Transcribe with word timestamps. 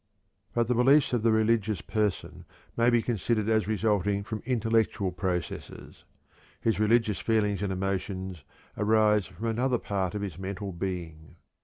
But 0.55 0.65
the 0.67 0.73
beliefs 0.73 1.13
of 1.13 1.21
the 1.21 1.31
religious 1.31 1.81
person 1.81 2.45
may 2.75 2.89
be 2.89 3.03
considered 3.03 3.47
as 3.47 3.67
resulting 3.67 4.23
from 4.23 4.41
intellectual 4.47 5.11
processes; 5.11 6.05
his 6.59 6.79
religious 6.79 7.19
feelings 7.19 7.61
and 7.61 7.71
emotions 7.71 8.43
arise 8.75 9.27
from 9.27 9.45
another 9.45 9.77
part 9.77 10.15
of 10.15 10.23
his 10.23 10.39
mental 10.39 10.71
being. 10.73 11.35